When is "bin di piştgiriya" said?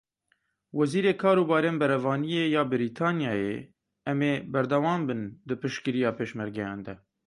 5.07-6.11